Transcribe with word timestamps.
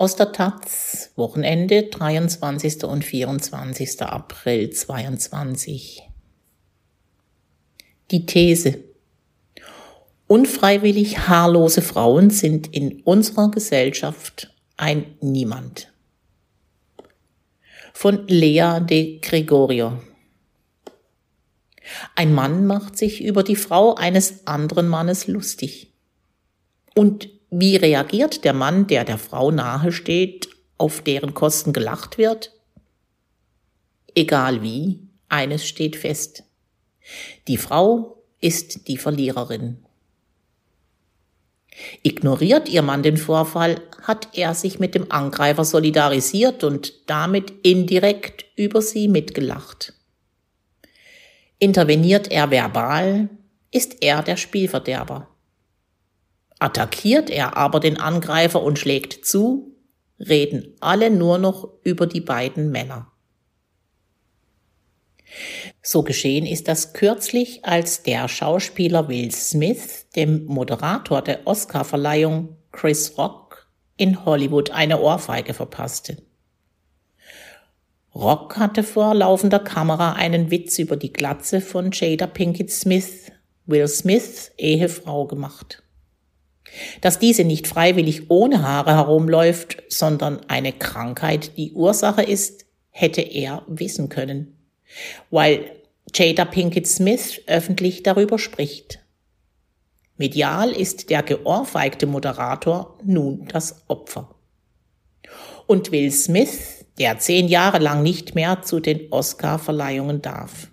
Aus 0.00 0.16
der 0.16 0.32
Taz, 0.32 1.12
Wochenende, 1.16 1.82
23. 1.82 2.84
und 2.84 3.04
24. 3.04 4.00
April 4.00 4.70
22. 4.70 6.00
Die 8.10 8.24
These. 8.24 8.82
Unfreiwillig 10.26 11.28
haarlose 11.28 11.82
Frauen 11.82 12.30
sind 12.30 12.74
in 12.74 13.02
unserer 13.02 13.50
Gesellschaft 13.50 14.54
ein 14.78 15.04
Niemand. 15.20 15.92
Von 17.92 18.26
Lea 18.26 18.80
de 18.80 19.18
Gregorio. 19.20 20.00
Ein 22.16 22.32
Mann 22.32 22.64
macht 22.64 22.96
sich 22.96 23.22
über 23.22 23.42
die 23.42 23.54
Frau 23.54 23.96
eines 23.96 24.46
anderen 24.46 24.88
Mannes 24.88 25.26
lustig. 25.26 25.92
Und 26.94 27.28
wie 27.50 27.76
reagiert 27.76 28.44
der 28.44 28.52
Mann, 28.52 28.86
der 28.86 29.04
der 29.04 29.18
Frau 29.18 29.50
nahe 29.50 29.92
steht, 29.92 30.48
auf 30.78 31.02
deren 31.02 31.34
Kosten 31.34 31.72
gelacht 31.72 32.16
wird? 32.16 32.52
Egal 34.14 34.62
wie, 34.62 35.00
eines 35.28 35.66
steht 35.66 35.96
fest. 35.96 36.44
Die 37.48 37.56
Frau 37.56 38.22
ist 38.40 38.88
die 38.88 38.96
Verliererin. 38.96 39.84
Ignoriert 42.02 42.68
ihr 42.68 42.82
Mann 42.82 43.02
den 43.02 43.16
Vorfall, 43.16 43.80
hat 44.02 44.28
er 44.32 44.54
sich 44.54 44.78
mit 44.78 44.94
dem 44.94 45.10
Angreifer 45.10 45.64
solidarisiert 45.64 46.64
und 46.64 47.08
damit 47.08 47.52
indirekt 47.62 48.44
über 48.56 48.82
sie 48.82 49.08
mitgelacht. 49.08 49.94
Interveniert 51.58 52.30
er 52.30 52.50
verbal, 52.50 53.28
ist 53.70 54.02
er 54.02 54.22
der 54.22 54.36
Spielverderber. 54.36 55.28
Attackiert 56.60 57.30
er 57.30 57.56
aber 57.56 57.80
den 57.80 57.98
Angreifer 57.98 58.62
und 58.62 58.78
schlägt 58.78 59.24
zu, 59.24 59.74
reden 60.18 60.76
alle 60.80 61.10
nur 61.10 61.38
noch 61.38 61.68
über 61.82 62.06
die 62.06 62.20
beiden 62.20 62.70
Männer. 62.70 63.10
So 65.82 66.02
geschehen 66.02 66.44
ist 66.44 66.68
das 66.68 66.92
kürzlich, 66.92 67.64
als 67.64 68.02
der 68.02 68.28
Schauspieler 68.28 69.08
Will 69.08 69.32
Smith 69.32 70.08
dem 70.14 70.44
Moderator 70.44 71.22
der 71.22 71.46
Oscarverleihung 71.46 72.56
Chris 72.72 73.16
Rock 73.16 73.70
in 73.96 74.24
Hollywood 74.24 74.70
eine 74.70 75.00
Ohrfeige 75.00 75.54
verpasste. 75.54 76.18
Rock 78.14 78.58
hatte 78.58 78.82
vor 78.82 79.14
laufender 79.14 79.60
Kamera 79.60 80.12
einen 80.12 80.50
Witz 80.50 80.78
über 80.78 80.96
die 80.96 81.12
Glatze 81.12 81.60
von 81.60 81.90
Jada 81.92 82.26
Pinkett 82.26 82.70
Smith, 82.70 83.30
Will 83.66 83.88
Smiths 83.88 84.50
Ehefrau, 84.58 85.26
gemacht. 85.26 85.82
Dass 87.00 87.18
diese 87.18 87.44
nicht 87.44 87.66
freiwillig 87.66 88.30
ohne 88.30 88.62
Haare 88.62 88.94
herumläuft, 88.94 89.82
sondern 89.88 90.40
eine 90.48 90.72
Krankheit 90.72 91.56
die 91.56 91.72
Ursache 91.72 92.22
ist, 92.22 92.66
hätte 92.90 93.22
er 93.22 93.62
wissen 93.66 94.08
können, 94.08 94.56
weil 95.30 95.70
Jada 96.14 96.44
Pinkett 96.44 96.86
Smith 96.86 97.40
öffentlich 97.46 98.02
darüber 98.02 98.38
spricht. 98.38 99.00
Medial 100.16 100.70
ist 100.70 101.08
der 101.08 101.22
geohrfeigte 101.22 102.06
Moderator 102.06 102.98
nun 103.02 103.48
das 103.48 103.84
Opfer. 103.88 104.34
Und 105.66 105.92
Will 105.92 106.10
Smith, 106.10 106.84
der 106.98 107.18
zehn 107.18 107.48
Jahre 107.48 107.78
lang 107.78 108.02
nicht 108.02 108.34
mehr 108.34 108.60
zu 108.62 108.80
den 108.80 109.10
Oscar-Verleihungen 109.10 110.20
darf. 110.20 110.68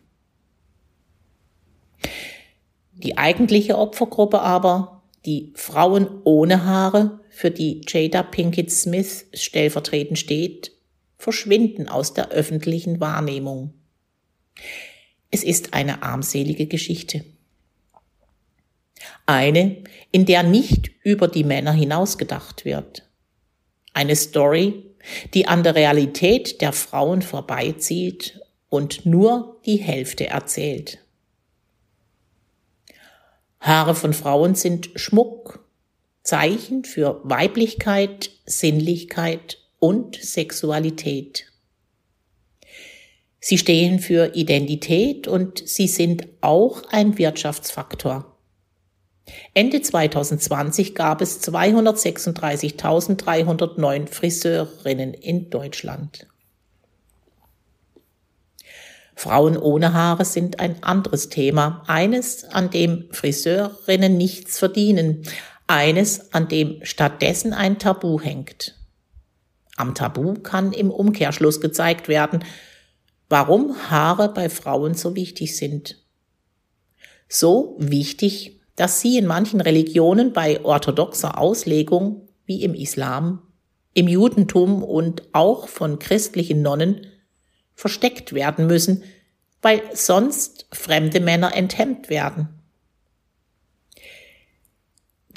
Die 2.92 3.18
eigentliche 3.18 3.78
Opfergruppe 3.78 4.42
aber 4.42 4.97
die 5.28 5.52
Frauen 5.56 6.08
ohne 6.24 6.64
Haare, 6.64 7.20
für 7.30 7.52
die 7.52 7.82
Jada 7.86 8.24
Pinkett 8.24 8.72
Smith 8.72 9.28
stellvertretend 9.34 10.18
steht, 10.18 10.72
verschwinden 11.18 11.90
aus 11.90 12.14
der 12.14 12.30
öffentlichen 12.30 13.00
Wahrnehmung. 13.00 13.74
Es 15.30 15.44
ist 15.44 15.74
eine 15.74 16.02
armselige 16.02 16.66
Geschichte. 16.66 17.26
Eine, 19.26 19.84
in 20.12 20.26
der 20.26 20.44
nicht 20.44 20.92
über 21.04 21.28
die 21.28 21.44
Männer 21.44 21.74
hinausgedacht 21.74 22.64
wird. 22.64 23.08
Eine 23.94 24.16
Story, 24.16 24.86
die 25.34 25.48
an 25.48 25.64
der 25.64 25.76
Realität 25.76 26.62
der 26.62 26.72
Frauen 26.72 27.22
vorbeizieht 27.22 28.40
und 28.70 29.06
nur 29.06 29.60
die 29.66 29.78
Hälfte 29.78 30.28
erzählt. 30.28 31.00
Haare 33.68 33.96
von 33.96 34.14
Frauen 34.14 34.56
sind 34.56 34.92
Schmuck, 34.96 35.60
Zeichen 36.24 36.86
für 36.86 37.20
Weiblichkeit, 37.26 38.30
Sinnlichkeit 38.46 39.58
und 39.78 40.16
Sexualität. 40.16 41.52
Sie 43.42 43.58
stehen 43.58 44.00
für 44.00 44.36
Identität 44.36 45.28
und 45.28 45.68
sie 45.68 45.88
sind 45.88 46.30
auch 46.40 46.84
ein 46.92 47.18
Wirtschaftsfaktor. 47.18 48.38
Ende 49.54 49.82
2020 49.82 50.96
gab 50.96 51.20
es 51.22 51.44
236.309 51.44 54.08
Friseurinnen 54.08 55.14
in 55.14 55.50
Deutschland. 55.50 56.28
Frauen 59.18 59.58
ohne 59.58 59.94
Haare 59.94 60.26
sind 60.26 60.60
ein 60.60 60.84
anderes 60.84 61.30
Thema, 61.30 61.84
eines, 61.88 62.44
an 62.44 62.70
dem 62.70 63.08
Friseurinnen 63.12 64.16
nichts 64.16 64.60
verdienen, 64.60 65.24
eines, 65.66 66.34
an 66.36 66.48
dem 66.48 66.80
stattdessen 66.84 67.52
ein 67.52 67.80
Tabu 67.80 68.22
hängt. 68.22 68.76
Am 69.76 69.96
Tabu 69.96 70.36
kann 70.36 70.72
im 70.72 70.92
Umkehrschluss 70.92 71.60
gezeigt 71.60 72.08
werden, 72.08 72.46
warum 73.28 73.90
Haare 73.90 74.30
bei 74.32 74.50
Frauen 74.50 74.94
so 74.94 75.16
wichtig 75.16 75.58
sind. 75.58 75.98
So 77.28 77.76
wichtig, 77.80 78.62
dass 78.76 79.02
sie 79.02 79.18
in 79.18 79.26
manchen 79.26 79.62
Religionen 79.62 80.32
bei 80.32 80.64
orthodoxer 80.64 81.40
Auslegung, 81.40 82.30
wie 82.46 82.62
im 82.62 82.76
Islam, 82.76 83.42
im 83.96 84.08
Judentum 84.08 84.84
und 84.84 85.24
auch 85.34 85.68
von 85.70 85.98
christlichen 85.98 86.62
Nonnen, 86.62 87.08
versteckt 87.78 88.34
werden 88.34 88.66
müssen, 88.66 89.04
weil 89.62 89.82
sonst 89.94 90.66
fremde 90.72 91.20
Männer 91.20 91.56
enthemmt 91.56 92.10
werden. 92.10 92.50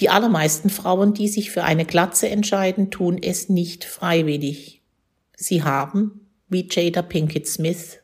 Die 0.00 0.08
allermeisten 0.08 0.70
Frauen, 0.70 1.12
die 1.12 1.28
sich 1.28 1.50
für 1.50 1.64
eine 1.64 1.84
Glatze 1.84 2.30
entscheiden, 2.30 2.90
tun 2.90 3.18
es 3.22 3.50
nicht 3.50 3.84
freiwillig. 3.84 4.80
Sie 5.36 5.62
haben, 5.62 6.30
wie 6.48 6.66
Jada 6.68 7.02
Pinkett 7.02 7.46
Smith 7.46 7.98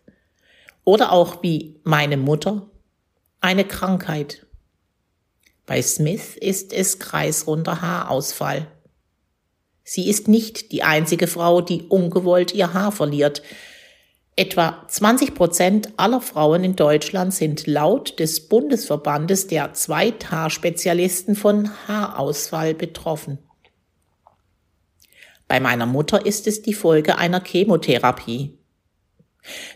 oder 0.85 1.13
auch 1.13 1.43
wie 1.43 1.81
meine 1.83 2.19
Mutter, 2.19 2.71
eine 3.41 3.65
Krankheit. 3.65 4.47
Bei 5.65 5.81
Smith 5.81 6.37
ist 6.37 6.75
es 6.75 6.99
kreisrunder 6.99 7.81
Haarausfall. 7.81 8.71
Sie 9.83 10.11
ist 10.11 10.29
nicht 10.29 10.73
die 10.73 10.83
einzige 10.83 11.27
Frau, 11.27 11.63
die 11.63 11.85
ungewollt 11.85 12.53
ihr 12.53 12.75
Haar 12.75 12.93
verliert. 12.93 13.43
Etwa 14.39 14.85
20 14.87 15.35
Prozent 15.35 15.93
aller 15.97 16.21
Frauen 16.21 16.63
in 16.63 16.77
Deutschland 16.77 17.33
sind 17.33 17.67
laut 17.67 18.19
des 18.19 18.49
Bundesverbandes 18.49 19.47
der 19.47 19.73
Zweithaarspezialisten 19.73 21.35
von 21.35 21.71
Haarausfall 21.89 22.75
betroffen. 22.75 23.39
Bei 25.49 25.59
meiner 25.59 25.87
Mutter 25.87 26.27
ist 26.27 26.47
es 26.47 26.61
die 26.61 26.75
Folge 26.75 27.17
einer 27.17 27.43
Chemotherapie. 27.43 28.59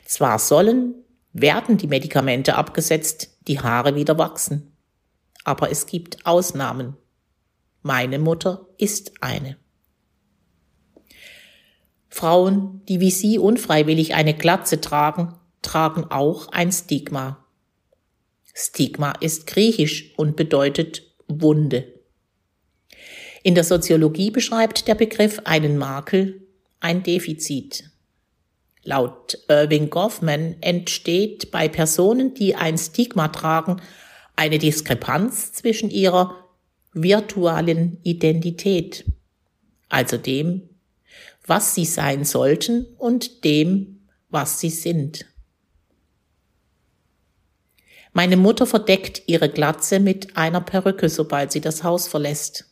Zwar 0.04 0.38
sollen, 0.38 0.94
werden 1.32 1.78
die 1.78 1.86
Medikamente 1.86 2.56
abgesetzt, 2.56 3.38
die 3.46 3.60
Haare 3.60 3.94
wieder 3.94 4.18
wachsen. 4.18 4.76
Aber 5.42 5.70
es 5.70 5.86
gibt 5.86 6.26
Ausnahmen. 6.26 6.98
Meine 7.82 8.18
Mutter 8.18 8.66
ist 8.76 9.22
eine. 9.22 9.56
Frauen, 12.20 12.82
die 12.86 13.00
wie 13.00 13.10
sie 13.10 13.38
unfreiwillig 13.38 14.14
eine 14.14 14.34
Glatze 14.34 14.82
tragen, 14.82 15.36
tragen 15.62 16.04
auch 16.04 16.48
ein 16.48 16.70
Stigma. 16.70 17.46
Stigma 18.52 19.12
ist 19.20 19.46
griechisch 19.46 20.12
und 20.18 20.36
bedeutet 20.36 21.02
Wunde. 21.28 21.94
In 23.42 23.54
der 23.54 23.64
Soziologie 23.64 24.30
beschreibt 24.30 24.86
der 24.86 24.96
Begriff 24.96 25.40
einen 25.44 25.78
Makel, 25.78 26.46
ein 26.78 27.02
Defizit. 27.02 27.84
Laut 28.82 29.38
Irving 29.48 29.88
Goffman 29.88 30.56
entsteht 30.60 31.50
bei 31.50 31.68
Personen, 31.68 32.34
die 32.34 32.54
ein 32.54 32.76
Stigma 32.76 33.28
tragen, 33.28 33.80
eine 34.36 34.58
Diskrepanz 34.58 35.54
zwischen 35.54 35.88
ihrer 35.88 36.36
virtualen 36.92 37.98
Identität, 38.02 39.06
also 39.88 40.18
dem, 40.18 40.69
was 41.46 41.74
sie 41.74 41.84
sein 41.84 42.24
sollten 42.24 42.86
und 42.98 43.44
dem, 43.44 44.06
was 44.28 44.60
sie 44.60 44.70
sind. 44.70 45.26
Meine 48.12 48.36
Mutter 48.36 48.66
verdeckt 48.66 49.22
ihre 49.26 49.48
Glatze 49.48 50.00
mit 50.00 50.36
einer 50.36 50.60
Perücke, 50.60 51.08
sobald 51.08 51.52
sie 51.52 51.60
das 51.60 51.84
Haus 51.84 52.08
verlässt. 52.08 52.66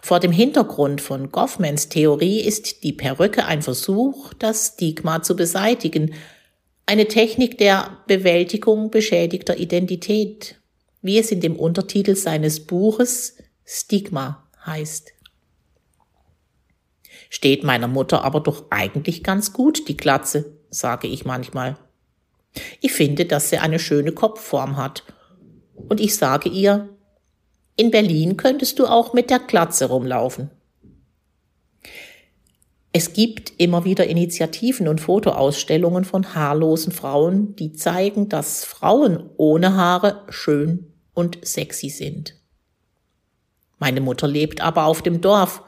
Vor 0.00 0.20
dem 0.20 0.32
Hintergrund 0.32 1.00
von 1.00 1.30
Goffmans 1.30 1.88
Theorie 1.88 2.40
ist 2.40 2.82
die 2.82 2.92
Perücke 2.92 3.46
ein 3.46 3.62
Versuch, 3.62 4.34
das 4.34 4.74
Stigma 4.74 5.22
zu 5.22 5.36
beseitigen, 5.36 6.14
eine 6.86 7.06
Technik 7.06 7.58
der 7.58 7.98
Bewältigung 8.06 8.90
beschädigter 8.90 9.58
Identität, 9.58 10.56
wie 11.00 11.18
es 11.18 11.30
in 11.30 11.40
dem 11.40 11.56
Untertitel 11.56 12.16
seines 12.16 12.66
Buches 12.66 13.36
Stigma 13.64 14.48
heißt. 14.66 15.12
Steht 17.34 17.64
meiner 17.64 17.88
Mutter 17.88 18.24
aber 18.24 18.40
doch 18.40 18.66
eigentlich 18.68 19.24
ganz 19.24 19.54
gut 19.54 19.88
die 19.88 19.96
Glatze, 19.96 20.52
sage 20.68 21.08
ich 21.08 21.24
manchmal. 21.24 21.78
Ich 22.82 22.92
finde, 22.92 23.24
dass 23.24 23.48
sie 23.48 23.56
eine 23.56 23.78
schöne 23.78 24.12
Kopfform 24.12 24.76
hat. 24.76 25.02
Und 25.88 25.98
ich 25.98 26.14
sage 26.14 26.50
ihr, 26.50 26.90
in 27.74 27.90
Berlin 27.90 28.36
könntest 28.36 28.78
du 28.78 28.84
auch 28.84 29.14
mit 29.14 29.30
der 29.30 29.38
Glatze 29.38 29.86
rumlaufen. 29.86 30.50
Es 32.92 33.14
gibt 33.14 33.54
immer 33.56 33.86
wieder 33.86 34.06
Initiativen 34.06 34.86
und 34.86 35.00
Fotoausstellungen 35.00 36.04
von 36.04 36.34
haarlosen 36.34 36.92
Frauen, 36.92 37.56
die 37.56 37.72
zeigen, 37.72 38.28
dass 38.28 38.66
Frauen 38.66 39.30
ohne 39.38 39.74
Haare 39.74 40.26
schön 40.28 40.92
und 41.14 41.38
sexy 41.40 41.88
sind. 41.88 42.36
Meine 43.78 44.02
Mutter 44.02 44.28
lebt 44.28 44.60
aber 44.60 44.84
auf 44.84 45.00
dem 45.00 45.22
Dorf, 45.22 45.62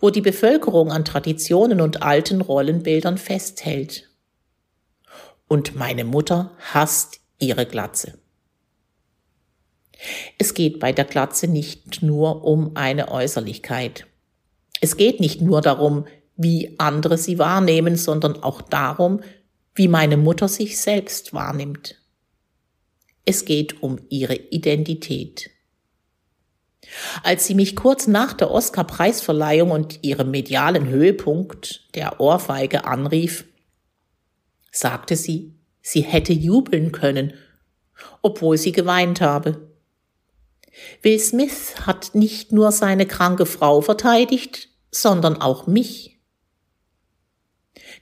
wo 0.00 0.10
die 0.10 0.20
Bevölkerung 0.20 0.90
an 0.90 1.04
Traditionen 1.04 1.80
und 1.80 2.02
alten 2.02 2.40
Rollenbildern 2.40 3.18
festhält. 3.18 4.08
Und 5.46 5.76
meine 5.76 6.04
Mutter 6.04 6.52
hasst 6.72 7.20
ihre 7.38 7.66
Glatze. 7.66 8.18
Es 10.38 10.54
geht 10.54 10.78
bei 10.78 10.92
der 10.92 11.04
Glatze 11.04 11.48
nicht 11.48 12.02
nur 12.02 12.44
um 12.44 12.76
eine 12.76 13.10
Äußerlichkeit. 13.10 14.06
Es 14.80 14.96
geht 14.96 15.20
nicht 15.20 15.40
nur 15.40 15.60
darum, 15.60 16.06
wie 16.36 16.76
andere 16.78 17.18
sie 17.18 17.38
wahrnehmen, 17.38 17.96
sondern 17.96 18.42
auch 18.42 18.62
darum, 18.62 19.20
wie 19.74 19.88
meine 19.88 20.16
Mutter 20.16 20.48
sich 20.48 20.80
selbst 20.80 21.34
wahrnimmt. 21.34 22.00
Es 23.24 23.44
geht 23.44 23.82
um 23.82 23.98
ihre 24.08 24.34
Identität. 24.34 25.50
Als 27.22 27.46
sie 27.46 27.54
mich 27.54 27.76
kurz 27.76 28.06
nach 28.06 28.32
der 28.32 28.50
Oscar-Preisverleihung 28.50 29.70
und 29.70 30.02
ihrem 30.02 30.30
medialen 30.30 30.88
Höhepunkt, 30.88 31.94
der 31.94 32.20
Ohrfeige, 32.20 32.84
anrief, 32.84 33.44
sagte 34.70 35.16
sie, 35.16 35.54
sie 35.82 36.00
hätte 36.00 36.32
jubeln 36.32 36.92
können, 36.92 37.34
obwohl 38.22 38.56
sie 38.56 38.72
geweint 38.72 39.20
habe. 39.20 39.68
Will 41.02 41.18
Smith 41.18 41.86
hat 41.86 42.14
nicht 42.14 42.52
nur 42.52 42.72
seine 42.72 43.06
kranke 43.06 43.46
Frau 43.46 43.80
verteidigt, 43.80 44.68
sondern 44.90 45.40
auch 45.40 45.66
mich. 45.66 46.18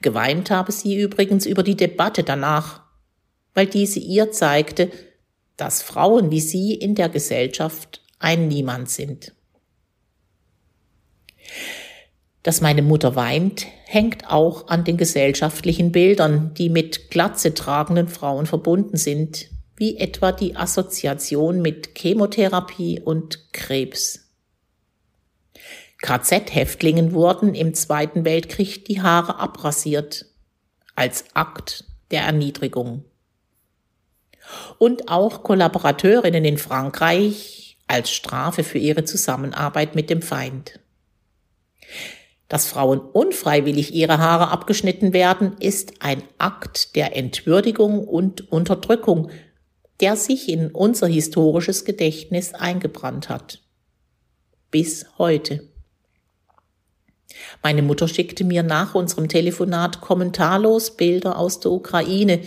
Geweint 0.02 0.50
habe 0.50 0.72
sie 0.72 1.00
übrigens 1.00 1.46
über 1.46 1.62
die 1.62 1.76
Debatte 1.76 2.22
danach, 2.22 2.82
weil 3.54 3.66
diese 3.66 3.98
ihr 3.98 4.30
zeigte, 4.30 4.90
dass 5.56 5.82
Frauen 5.82 6.30
wie 6.30 6.40
sie 6.40 6.74
in 6.74 6.94
der 6.94 7.08
Gesellschaft 7.08 8.02
ein 8.18 8.48
Niemand 8.48 8.90
sind. 8.90 9.32
Dass 12.42 12.60
meine 12.60 12.82
Mutter 12.82 13.16
weint, 13.16 13.66
hängt 13.86 14.30
auch 14.30 14.68
an 14.68 14.84
den 14.84 14.96
gesellschaftlichen 14.96 15.90
Bildern, 15.90 16.54
die 16.54 16.68
mit 16.68 17.10
Glatze 17.10 17.54
tragenden 17.54 18.08
Frauen 18.08 18.46
verbunden 18.46 18.96
sind, 18.96 19.48
wie 19.76 19.96
etwa 19.98 20.32
die 20.32 20.56
Assoziation 20.56 21.60
mit 21.60 21.98
Chemotherapie 21.98 23.00
und 23.00 23.52
Krebs. 23.52 24.30
KZ-Häftlingen 26.02 27.12
wurden 27.12 27.54
im 27.54 27.74
Zweiten 27.74 28.24
Weltkrieg 28.24 28.84
die 28.84 29.02
Haare 29.02 29.38
abrasiert, 29.38 30.26
als 30.94 31.24
Akt 31.34 31.84
der 32.10 32.22
Erniedrigung. 32.22 33.04
Und 34.78 35.08
auch 35.08 35.42
Kollaborateurinnen 35.42 36.44
in 36.44 36.58
Frankreich 36.58 37.65
als 37.86 38.10
Strafe 38.10 38.64
für 38.64 38.78
ihre 38.78 39.04
Zusammenarbeit 39.04 39.94
mit 39.94 40.10
dem 40.10 40.22
Feind. 40.22 40.80
Dass 42.48 42.68
Frauen 42.68 43.00
unfreiwillig 43.00 43.92
ihre 43.94 44.18
Haare 44.18 44.48
abgeschnitten 44.48 45.12
werden, 45.12 45.56
ist 45.58 45.94
ein 46.00 46.22
Akt 46.38 46.94
der 46.94 47.16
Entwürdigung 47.16 48.06
und 48.06 48.52
Unterdrückung, 48.52 49.30
der 50.00 50.16
sich 50.16 50.48
in 50.48 50.70
unser 50.70 51.06
historisches 51.06 51.84
Gedächtnis 51.84 52.54
eingebrannt 52.54 53.28
hat. 53.28 53.62
Bis 54.70 55.06
heute. 55.18 55.68
Meine 57.62 57.82
Mutter 57.82 58.06
schickte 58.06 58.44
mir 58.44 58.62
nach 58.62 58.94
unserem 58.94 59.28
Telefonat 59.28 60.00
kommentarlos 60.00 60.96
Bilder 60.96 61.38
aus 61.38 61.60
der 61.60 61.72
Ukraine, 61.72 62.42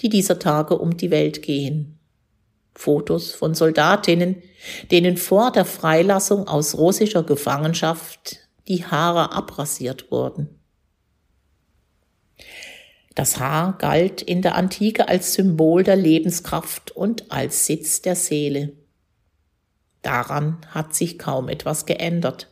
die 0.00 0.08
dieser 0.08 0.38
Tage 0.38 0.78
um 0.78 0.96
die 0.96 1.10
Welt 1.10 1.42
gehen. 1.42 1.98
Fotos 2.74 3.32
von 3.32 3.54
Soldatinnen, 3.54 4.42
denen 4.90 5.16
vor 5.16 5.52
der 5.52 5.64
Freilassung 5.64 6.48
aus 6.48 6.74
russischer 6.76 7.22
Gefangenschaft 7.22 8.38
die 8.68 8.84
Haare 8.84 9.32
abrasiert 9.32 10.10
wurden. 10.10 10.58
Das 13.14 13.38
Haar 13.38 13.76
galt 13.78 14.22
in 14.22 14.40
der 14.40 14.54
Antike 14.54 15.08
als 15.08 15.34
Symbol 15.34 15.82
der 15.82 15.96
Lebenskraft 15.96 16.90
und 16.92 17.30
als 17.30 17.66
Sitz 17.66 18.00
der 18.00 18.16
Seele. 18.16 18.72
Daran 20.00 20.58
hat 20.70 20.94
sich 20.94 21.18
kaum 21.18 21.48
etwas 21.48 21.86
geändert. 21.86 22.48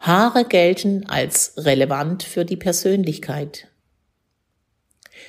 Haare 0.00 0.44
gelten 0.44 1.06
als 1.08 1.54
relevant 1.56 2.22
für 2.22 2.44
die 2.44 2.56
Persönlichkeit. 2.56 3.68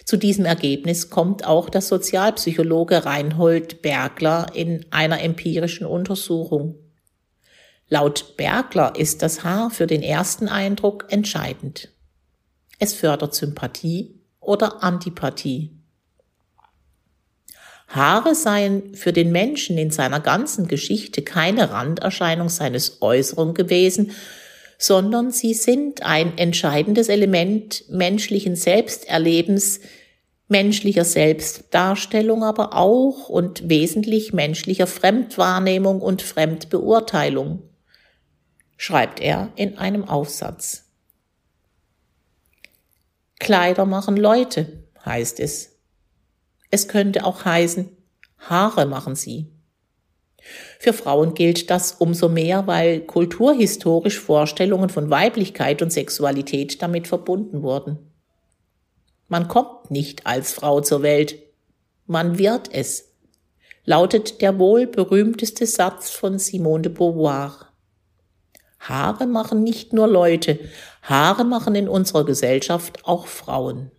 Zu 0.09 0.17
diesem 0.17 0.45
Ergebnis 0.45 1.11
kommt 1.11 1.45
auch 1.45 1.69
der 1.69 1.81
Sozialpsychologe 1.81 3.05
Reinhold 3.05 3.83
Bergler 3.83 4.47
in 4.55 4.83
einer 4.89 5.21
empirischen 5.21 5.85
Untersuchung. 5.85 6.79
Laut 7.89 8.35
Bergler 8.35 8.95
ist 8.97 9.21
das 9.21 9.43
Haar 9.43 9.69
für 9.69 9.85
den 9.85 10.01
ersten 10.01 10.47
Eindruck 10.47 11.05
entscheidend. 11.09 11.89
Es 12.79 12.95
fördert 12.95 13.35
Sympathie 13.35 14.19
oder 14.39 14.81
Antipathie. 14.81 15.77
Haare 17.89 18.33
seien 18.33 18.95
für 18.95 19.13
den 19.13 19.31
Menschen 19.31 19.77
in 19.77 19.91
seiner 19.91 20.21
ganzen 20.21 20.67
Geschichte 20.67 21.21
keine 21.21 21.69
Randerscheinung 21.69 22.49
seines 22.49 23.03
Äußeren 23.03 23.53
gewesen, 23.53 24.11
sondern 24.79 25.29
sie 25.29 25.53
sind 25.53 26.01
ein 26.01 26.35
entscheidendes 26.39 27.09
Element 27.09 27.83
menschlichen 27.89 28.55
Selbsterlebens, 28.55 29.81
menschlicher 30.49 31.05
Selbstdarstellung, 31.05 32.43
aber 32.43 32.75
auch 32.75 33.29
und 33.29 33.69
wesentlich 33.69 34.33
menschlicher 34.33 34.87
Fremdwahrnehmung 34.87 36.01
und 36.01 36.21
Fremdbeurteilung, 36.21 37.61
schreibt 38.75 39.19
er 39.21 39.51
in 39.55 39.77
einem 39.77 40.03
Aufsatz. 40.03 40.85
Kleider 43.39 43.85
machen 43.85 44.17
Leute, 44.17 44.83
heißt 45.05 45.39
es. 45.39 45.77
Es 46.71 46.87
könnte 46.87 47.25
auch 47.25 47.45
heißen, 47.45 47.89
Haare 48.37 48.85
machen 48.85 49.15
sie. 49.15 49.51
Für 50.79 50.93
Frauen 50.93 51.33
gilt 51.33 51.69
das 51.69 51.93
umso 51.93 52.29
mehr, 52.29 52.65
weil 52.67 53.01
kulturhistorisch 53.01 54.19
Vorstellungen 54.19 54.89
von 54.89 55.09
Weiblichkeit 55.09 55.81
und 55.81 55.91
Sexualität 55.91 56.81
damit 56.81 57.07
verbunden 57.07 57.61
wurden. 57.61 58.08
Man 59.29 59.47
kommt 59.47 59.91
nicht 59.91 60.25
als 60.25 60.51
Frau 60.51 60.81
zur 60.81 61.03
Welt, 61.03 61.37
man 62.07 62.39
wird 62.39 62.73
es, 62.73 63.13
lautet 63.85 64.41
der 64.41 64.57
wohl 64.57 64.87
berühmteste 64.87 65.67
Satz 65.67 66.09
von 66.09 66.39
Simone 66.39 66.81
de 66.81 66.91
Beauvoir. 66.91 67.67
Haare 68.79 69.27
machen 69.27 69.61
nicht 69.63 69.93
nur 69.93 70.07
Leute, 70.07 70.59
Haare 71.03 71.43
machen 71.43 71.75
in 71.75 71.87
unserer 71.87 72.25
Gesellschaft 72.25 73.05
auch 73.05 73.27
Frauen. 73.27 73.91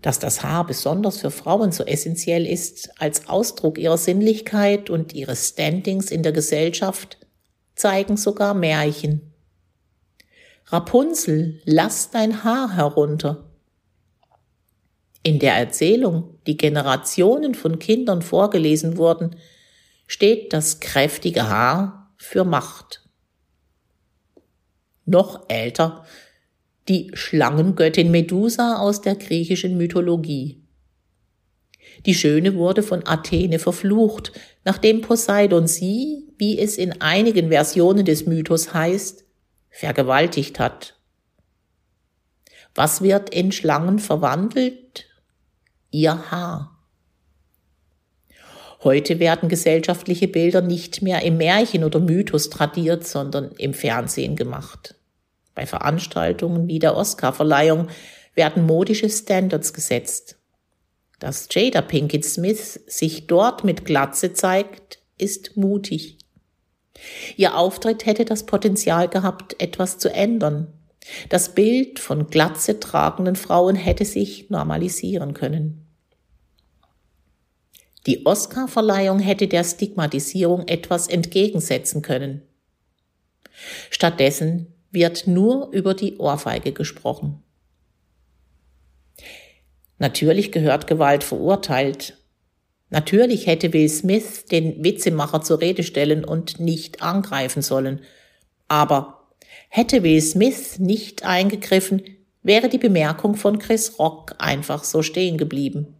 Dass 0.00 0.20
das 0.20 0.44
Haar 0.44 0.64
besonders 0.64 1.18
für 1.18 1.32
Frauen 1.32 1.72
so 1.72 1.82
essentiell 1.82 2.46
ist 2.46 3.00
als 3.00 3.28
Ausdruck 3.28 3.78
ihrer 3.78 3.98
Sinnlichkeit 3.98 4.90
und 4.90 5.12
ihres 5.12 5.48
Standings 5.48 6.12
in 6.12 6.22
der 6.22 6.32
Gesellschaft, 6.32 7.18
zeigen 7.74 8.16
sogar 8.16 8.54
Märchen. 8.54 9.33
Rapunzel, 10.66 11.60
lass 11.64 12.10
dein 12.10 12.42
Haar 12.44 12.74
herunter. 12.74 13.50
In 15.22 15.38
der 15.38 15.54
Erzählung, 15.54 16.38
die 16.46 16.56
Generationen 16.56 17.54
von 17.54 17.78
Kindern 17.78 18.22
vorgelesen 18.22 18.96
wurden, 18.96 19.36
steht 20.06 20.52
das 20.52 20.80
kräftige 20.80 21.48
Haar 21.48 22.12
für 22.16 22.44
Macht. 22.44 23.02
Noch 25.06 25.48
älter 25.48 26.04
die 26.88 27.10
Schlangengöttin 27.14 28.10
Medusa 28.10 28.76
aus 28.76 29.00
der 29.00 29.16
griechischen 29.16 29.76
Mythologie. 29.76 30.62
Die 32.04 32.14
Schöne 32.14 32.54
wurde 32.54 32.82
von 32.82 33.06
Athene 33.06 33.58
verflucht, 33.58 34.32
nachdem 34.64 35.00
Poseidon 35.00 35.66
sie, 35.66 36.28
wie 36.36 36.58
es 36.58 36.76
in 36.76 37.00
einigen 37.00 37.48
Versionen 37.48 38.04
des 38.04 38.26
Mythos 38.26 38.74
heißt, 38.74 39.24
vergewaltigt 39.74 40.60
hat. 40.60 40.94
Was 42.74 43.02
wird 43.02 43.30
in 43.30 43.52
Schlangen 43.52 43.98
verwandelt? 43.98 45.06
Ihr 45.90 46.30
Haar. 46.30 46.78
Heute 48.82 49.18
werden 49.18 49.48
gesellschaftliche 49.48 50.28
Bilder 50.28 50.60
nicht 50.60 51.02
mehr 51.02 51.22
im 51.22 51.38
Märchen 51.38 51.84
oder 51.84 52.00
Mythos 52.00 52.50
tradiert, 52.50 53.06
sondern 53.06 53.50
im 53.52 53.74
Fernsehen 53.74 54.36
gemacht. 54.36 54.94
Bei 55.54 55.66
Veranstaltungen 55.66 56.68
wie 56.68 56.78
der 56.78 56.96
Oscarverleihung 56.96 57.88
werden 58.34 58.66
modische 58.66 59.08
Standards 59.08 59.72
gesetzt. 59.72 60.36
Dass 61.18 61.48
Jada 61.50 61.80
Pinkett 61.80 62.24
Smith 62.24 62.80
sich 62.86 63.26
dort 63.26 63.64
mit 63.64 63.84
Glatze 63.84 64.34
zeigt, 64.34 64.98
ist 65.16 65.56
mutig. 65.56 66.18
Ihr 67.36 67.56
Auftritt 67.56 68.06
hätte 68.06 68.24
das 68.24 68.46
Potenzial 68.46 69.08
gehabt, 69.08 69.60
etwas 69.60 69.98
zu 69.98 70.12
ändern. 70.12 70.72
Das 71.28 71.54
Bild 71.54 71.98
von 71.98 72.28
Glatze 72.28 72.80
tragenden 72.80 73.36
Frauen 73.36 73.76
hätte 73.76 74.04
sich 74.04 74.48
normalisieren 74.50 75.34
können. 75.34 75.86
Die 78.06 78.26
Oscarverleihung 78.26 79.18
hätte 79.18 79.48
der 79.48 79.64
Stigmatisierung 79.64 80.68
etwas 80.68 81.08
entgegensetzen 81.08 82.02
können. 82.02 82.42
Stattdessen 83.90 84.74
wird 84.90 85.26
nur 85.26 85.70
über 85.72 85.94
die 85.94 86.18
Ohrfeige 86.18 86.72
gesprochen. 86.72 87.42
Natürlich 89.98 90.52
gehört 90.52 90.86
Gewalt 90.86 91.24
verurteilt. 91.24 92.18
Natürlich 92.94 93.48
hätte 93.48 93.72
Will 93.72 93.88
Smith 93.88 94.44
den 94.44 94.84
Witzemacher 94.84 95.42
zur 95.42 95.60
Rede 95.60 95.82
stellen 95.82 96.24
und 96.24 96.60
nicht 96.60 97.02
angreifen 97.02 97.60
sollen. 97.60 98.02
Aber 98.68 99.32
hätte 99.68 100.04
Will 100.04 100.22
Smith 100.22 100.78
nicht 100.78 101.24
eingegriffen, 101.24 102.04
wäre 102.44 102.68
die 102.68 102.78
Bemerkung 102.78 103.34
von 103.34 103.58
Chris 103.58 103.98
Rock 103.98 104.36
einfach 104.38 104.84
so 104.84 105.02
stehen 105.02 105.38
geblieben. 105.38 105.96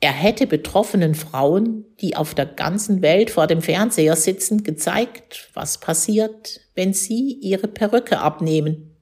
Er 0.00 0.12
hätte 0.12 0.46
betroffenen 0.46 1.14
Frauen, 1.14 1.86
die 1.98 2.14
auf 2.14 2.34
der 2.34 2.44
ganzen 2.44 3.00
Welt 3.00 3.30
vor 3.30 3.46
dem 3.46 3.62
Fernseher 3.62 4.16
sitzen, 4.16 4.64
gezeigt, 4.64 5.48
was 5.54 5.78
passiert, 5.78 6.60
wenn 6.74 6.92
sie 6.92 7.38
ihre 7.40 7.68
Perücke 7.68 8.18
abnehmen. 8.18 8.98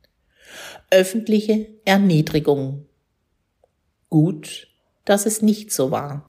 Öffentliche 0.92 1.66
Erniedrigung. 1.84 2.86
Gut, 4.10 4.68
dass 5.04 5.26
es 5.26 5.42
nicht 5.42 5.72
so 5.72 5.90
war. 5.90 6.28